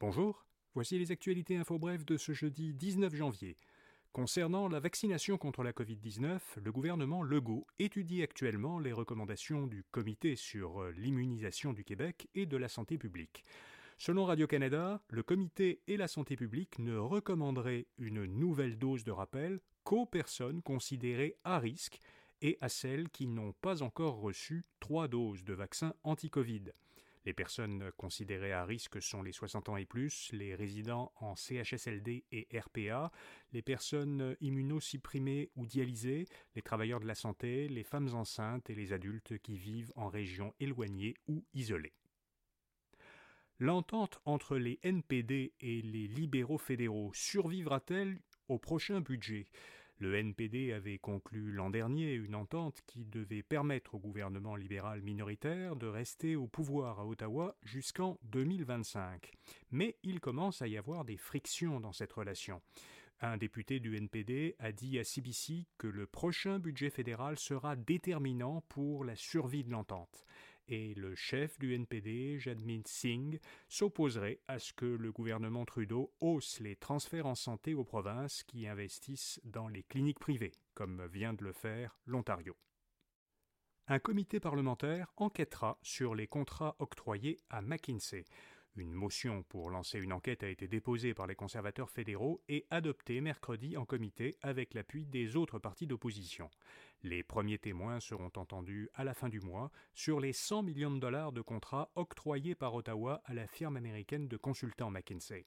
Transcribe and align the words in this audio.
Bonjour, 0.00 0.46
voici 0.72 0.98
les 0.98 1.12
actualités 1.12 1.56
info 1.56 1.78
brèves 1.78 2.06
de 2.06 2.16
ce 2.16 2.32
jeudi 2.32 2.72
19 2.72 3.14
janvier. 3.14 3.58
Concernant 4.14 4.66
la 4.66 4.80
vaccination 4.80 5.36
contre 5.36 5.62
la 5.62 5.72
Covid-19, 5.72 6.40
le 6.56 6.72
gouvernement 6.72 7.22
Legault 7.22 7.66
étudie 7.78 8.22
actuellement 8.22 8.78
les 8.78 8.94
recommandations 8.94 9.66
du 9.66 9.84
Comité 9.90 10.36
sur 10.36 10.84
l'immunisation 10.92 11.74
du 11.74 11.84
Québec 11.84 12.28
et 12.34 12.46
de 12.46 12.56
la 12.56 12.68
santé 12.68 12.96
publique. 12.96 13.44
Selon 13.98 14.24
Radio-Canada, 14.24 15.02
le 15.10 15.22
Comité 15.22 15.82
et 15.86 15.98
la 15.98 16.08
santé 16.08 16.34
publique 16.34 16.78
ne 16.78 16.96
recommanderaient 16.96 17.86
une 17.98 18.24
nouvelle 18.24 18.78
dose 18.78 19.04
de 19.04 19.12
rappel 19.12 19.60
qu'aux 19.84 20.06
personnes 20.06 20.62
considérées 20.62 21.36
à 21.44 21.58
risque 21.58 22.00
et 22.40 22.56
à 22.62 22.70
celles 22.70 23.10
qui 23.10 23.26
n'ont 23.26 23.52
pas 23.52 23.82
encore 23.82 24.18
reçu 24.18 24.64
trois 24.80 25.08
doses 25.08 25.44
de 25.44 25.52
vaccin 25.52 25.92
anti-Covid. 26.04 26.72
Les 27.26 27.34
personnes 27.34 27.90
considérées 27.98 28.52
à 28.52 28.64
risque 28.64 29.02
sont 29.02 29.22
les 29.22 29.32
60 29.32 29.68
ans 29.68 29.76
et 29.76 29.84
plus, 29.84 30.30
les 30.32 30.54
résidents 30.54 31.12
en 31.16 31.36
CHSLD 31.36 32.24
et 32.32 32.48
RPA, 32.58 33.12
les 33.52 33.60
personnes 33.60 34.36
immunosupprimées 34.40 35.50
ou 35.54 35.66
dialysées, 35.66 36.26
les 36.54 36.62
travailleurs 36.62 37.00
de 37.00 37.06
la 37.06 37.14
santé, 37.14 37.68
les 37.68 37.84
femmes 37.84 38.14
enceintes 38.14 38.70
et 38.70 38.74
les 38.74 38.94
adultes 38.94 39.38
qui 39.38 39.58
vivent 39.58 39.92
en 39.96 40.08
régions 40.08 40.54
éloignées 40.60 41.14
ou 41.28 41.44
isolées. 41.52 41.94
L'entente 43.58 44.22
entre 44.24 44.56
les 44.56 44.80
NPD 44.82 45.52
et 45.60 45.82
les 45.82 46.08
libéraux 46.08 46.56
fédéraux 46.56 47.12
survivra-t-elle 47.12 48.18
au 48.48 48.58
prochain 48.58 49.02
budget? 49.02 49.46
Le 50.00 50.14
NPD 50.14 50.72
avait 50.72 50.96
conclu 50.96 51.52
l'an 51.52 51.68
dernier 51.68 52.14
une 52.14 52.34
entente 52.34 52.80
qui 52.86 53.04
devait 53.04 53.42
permettre 53.42 53.96
au 53.96 53.98
gouvernement 53.98 54.56
libéral 54.56 55.02
minoritaire 55.02 55.76
de 55.76 55.86
rester 55.86 56.36
au 56.36 56.46
pouvoir 56.46 57.00
à 57.00 57.06
Ottawa 57.06 57.54
jusqu'en 57.64 58.18
2025. 58.22 59.30
Mais 59.72 59.98
il 60.02 60.18
commence 60.20 60.62
à 60.62 60.68
y 60.68 60.78
avoir 60.78 61.04
des 61.04 61.18
frictions 61.18 61.80
dans 61.80 61.92
cette 61.92 62.14
relation. 62.14 62.62
Un 63.20 63.36
député 63.36 63.78
du 63.78 63.94
NPD 63.94 64.56
a 64.58 64.72
dit 64.72 64.98
à 64.98 65.04
CBC 65.04 65.66
que 65.76 65.86
le 65.86 66.06
prochain 66.06 66.58
budget 66.58 66.88
fédéral 66.88 67.38
sera 67.38 67.76
déterminant 67.76 68.64
pour 68.70 69.04
la 69.04 69.16
survie 69.16 69.64
de 69.64 69.70
l'entente. 69.70 70.24
Et 70.68 70.94
le 70.94 71.14
chef 71.14 71.58
du 71.58 71.74
NPD, 71.74 72.38
Jadmin 72.38 72.82
Singh, 72.86 73.40
s'opposerait 73.68 74.40
à 74.46 74.58
ce 74.58 74.72
que 74.72 74.84
le 74.86 75.10
gouvernement 75.10 75.64
Trudeau 75.64 76.12
hausse 76.20 76.60
les 76.60 76.76
transferts 76.76 77.26
en 77.26 77.34
santé 77.34 77.74
aux 77.74 77.84
provinces 77.84 78.42
qui 78.44 78.66
investissent 78.66 79.40
dans 79.44 79.68
les 79.68 79.82
cliniques 79.82 80.20
privées, 80.20 80.52
comme 80.74 81.06
vient 81.06 81.32
de 81.32 81.44
le 81.44 81.52
faire 81.52 81.98
l'Ontario. 82.06 82.56
Un 83.88 83.98
comité 83.98 84.38
parlementaire 84.38 85.12
enquêtera 85.16 85.76
sur 85.82 86.14
les 86.14 86.28
contrats 86.28 86.76
octroyés 86.78 87.40
à 87.50 87.60
McKinsey. 87.60 88.24
Une 88.76 88.92
motion 88.92 89.42
pour 89.42 89.68
lancer 89.68 89.98
une 89.98 90.12
enquête 90.12 90.44
a 90.44 90.48
été 90.48 90.68
déposée 90.68 91.12
par 91.12 91.26
les 91.26 91.34
conservateurs 91.34 91.90
fédéraux 91.90 92.40
et 92.48 92.66
adoptée 92.70 93.20
mercredi 93.20 93.76
en 93.76 93.84
comité 93.84 94.36
avec 94.42 94.74
l'appui 94.74 95.06
des 95.06 95.34
autres 95.36 95.58
partis 95.58 95.88
d'opposition. 95.88 96.48
Les 97.02 97.24
premiers 97.24 97.58
témoins 97.58 97.98
seront 97.98 98.30
entendus 98.36 98.88
à 98.94 99.02
la 99.02 99.12
fin 99.12 99.28
du 99.28 99.40
mois 99.40 99.72
sur 99.92 100.20
les 100.20 100.32
100 100.32 100.62
millions 100.62 100.92
de 100.92 101.00
dollars 101.00 101.32
de 101.32 101.40
contrats 101.40 101.90
octroyés 101.96 102.54
par 102.54 102.74
Ottawa 102.74 103.22
à 103.24 103.34
la 103.34 103.48
firme 103.48 103.76
américaine 103.76 104.28
de 104.28 104.36
consultants 104.36 104.90
McKinsey. 104.90 105.46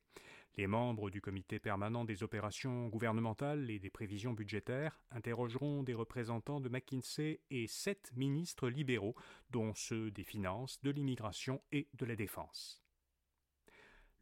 Les 0.58 0.68
membres 0.68 1.10
du 1.10 1.22
comité 1.22 1.60
permanent 1.60 2.04
des 2.04 2.24
opérations 2.24 2.88
gouvernementales 2.90 3.72
et 3.72 3.80
des 3.80 3.90
prévisions 3.90 4.34
budgétaires 4.34 5.00
interrogeront 5.12 5.82
des 5.82 5.94
représentants 5.94 6.60
de 6.60 6.70
McKinsey 6.70 7.40
et 7.50 7.68
sept 7.68 8.12
ministres 8.16 8.68
libéraux, 8.70 9.16
dont 9.50 9.74
ceux 9.74 10.12
des 10.12 10.24
Finances, 10.24 10.82
de 10.82 10.92
l'immigration 10.92 11.62
et 11.72 11.88
de 11.94 12.06
la 12.06 12.16
Défense. 12.16 12.83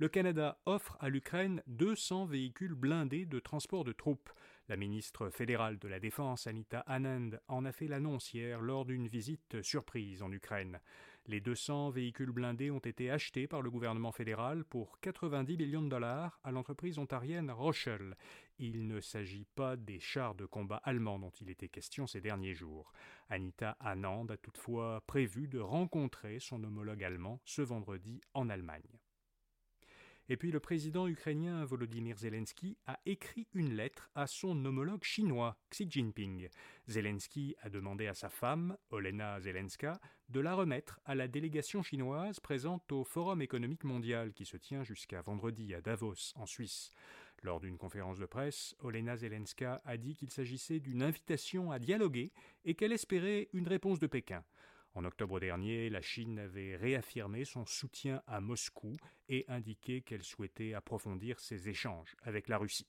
Le 0.02 0.10
Canada 0.10 0.58
offre 0.66 0.98
à 1.00 1.10
l'Ukraine 1.10 1.62
200 1.68 2.26
véhicules 2.26 2.74
blindés 2.74 3.28
de 3.28 3.38
transport 3.38 3.84
de 3.84 3.92
troupes. 3.92 4.32
La 4.68 4.76
ministre 4.76 5.30
fédérale 5.30 5.78
de 5.78 5.88
la 5.88 6.00
Défense, 6.00 6.48
Anita 6.48 6.80
Anand, 6.88 7.38
en 7.48 7.66
a 7.66 7.72
fait 7.72 7.86
l'annonce 7.86 8.34
hier 8.34 8.62
lors 8.62 8.84
d'une 8.84 9.08
visite 9.08 9.62
surprise 9.62 10.24
en 10.24 10.32
Ukraine. 10.32 10.80
Les 11.28 11.40
200 11.40 11.92
véhicules 11.92 12.32
blindés 12.32 12.72
ont 12.72 12.80
été 12.80 13.12
achetés 13.12 13.46
par 13.46 13.62
le 13.62 13.70
gouvernement 13.70 14.12
fédéral 14.12 14.64
pour 14.64 15.00
90 15.02 15.56
millions 15.56 15.84
de 15.84 15.90
dollars 15.90 16.40
à 16.44 16.50
l'entreprise 16.50 16.98
ontarienne 16.98 17.52
Rochelle. 17.52 18.16
Il 18.58 18.88
ne 18.88 19.02
s'agit 19.02 19.46
pas 19.54 19.76
des 19.76 20.00
chars 20.00 20.34
de 20.34 20.48
combat 20.48 20.82
allemands 20.84 21.20
dont 21.20 21.34
il 21.42 21.52
était 21.52 21.70
question 21.70 22.08
ces 22.08 22.22
derniers 22.22 22.56
jours. 22.56 22.92
Anita 23.30 23.78
Anand 23.80 24.26
a 24.30 24.38
toutefois 24.38 25.04
prévu 25.06 25.48
de 25.48 25.60
rencontrer 25.60 26.40
son 26.40 26.64
homologue 26.64 27.04
allemand 27.04 27.40
ce 27.46 27.62
vendredi 27.62 28.20
en 28.34 28.50
Allemagne. 28.50 28.98
Et 30.30 30.38
puis 30.38 30.52
le 30.52 30.60
président 30.60 31.08
ukrainien 31.08 31.66
Volodymyr 31.66 32.18
Zelensky 32.18 32.78
a 32.86 33.00
écrit 33.06 33.48
une 33.54 33.76
lettre 33.76 34.10
à 34.16 34.28
son 34.28 34.64
homologue 34.66 35.04
chinois, 35.04 35.58
Xi 35.70 35.88
Jinping. 35.90 36.48
Zelensky 36.88 37.56
a 37.62 37.70
demandé 37.70 38.08
à 38.08 38.14
sa 38.14 38.30
femme, 38.30 38.78
Olena 38.92 39.40
Zelenska, 39.42 40.00
de 40.30 40.40
la 40.40 40.54
remettre 40.54 41.00
à 41.06 41.16
la 41.16 41.28
délégation 41.28 41.84
chinoise 41.84 42.40
présente 42.40 42.92
au 42.92 43.04
Forum 43.04 43.42
économique 43.42 43.84
mondial 43.84 44.32
qui 44.34 44.46
se 44.46 44.58
tient 44.58 44.84
jusqu'à 44.84 45.22
vendredi 45.22 45.74
à 45.74 45.82
Davos, 45.82 46.34
en 46.36 46.46
Suisse. 46.46 46.92
Lors 47.44 47.60
d'une 47.60 47.78
conférence 47.78 48.20
de 48.20 48.26
presse, 48.26 48.76
Olena 48.80 49.18
Zelenska 49.18 49.82
a 49.84 49.98
dit 49.98 50.16
qu'il 50.16 50.30
s'agissait 50.30 50.80
d'une 50.80 51.02
invitation 51.02 51.72
à 51.72 51.80
dialoguer 51.80 52.32
et 52.66 52.76
qu'elle 52.76 52.92
espérait 52.92 53.50
une 53.54 53.68
réponse 53.68 54.00
de 54.00 54.08
Pékin. 54.08 54.44
En 54.94 55.06
octobre 55.06 55.40
dernier, 55.40 55.90
la 55.90 56.02
Chine 56.02 56.40
avait 56.40 56.76
réaffirmé 56.76 57.46
son 57.46 57.66
soutien 57.66 58.22
à 58.28 58.42
Moscou 58.42 58.94
et 59.30 59.46
indiqué 59.48 60.02
qu'elle 60.02 60.24
souhaitait 60.24 60.74
approfondir 60.74 61.40
ses 61.40 61.70
échanges 61.70 62.16
avec 62.24 62.48
la 62.50 62.58
Russie. 62.58 62.88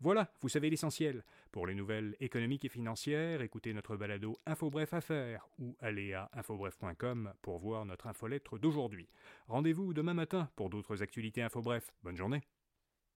Voilà, 0.00 0.30
vous 0.40 0.48
savez 0.48 0.70
l'essentiel. 0.70 1.24
Pour 1.52 1.66
les 1.66 1.74
nouvelles 1.74 2.16
économiques 2.20 2.64
et 2.64 2.68
financières, 2.68 3.42
écoutez 3.42 3.72
notre 3.72 3.96
balado 3.96 4.38
InfoBref 4.46 4.92
Affaires 4.94 5.48
ou 5.58 5.76
allez 5.80 6.14
à 6.14 6.30
infobref.com 6.32 7.32
pour 7.42 7.58
voir 7.58 7.84
notre 7.84 8.06
infolettre 8.06 8.58
d'aujourd'hui. 8.58 9.08
Rendez-vous 9.48 9.94
demain 9.94 10.14
matin 10.14 10.50
pour 10.56 10.70
d'autres 10.70 11.02
actualités 11.02 11.42
InfoBref. 11.42 11.92
Bonne 12.02 12.16
journée. 12.16 12.42